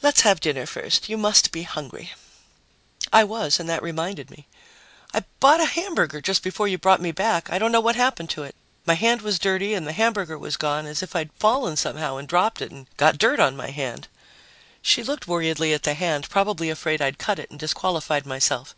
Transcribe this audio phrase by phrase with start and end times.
[0.00, 1.10] "Let's have dinner first.
[1.10, 2.14] You must be hungry."
[3.12, 4.46] I was, and that reminded me:
[5.12, 7.52] "I bought a hamburger just before you brought me back.
[7.52, 8.54] I don't know what happened to it.
[8.86, 12.26] My hand was dirty and the hamburger was gone, as if I'd fallen somehow and
[12.26, 14.08] dropped it and got dirt on my hand."
[14.80, 18.74] She looked worriedly at the hand, probably afraid I'd cut it and disqualified myself.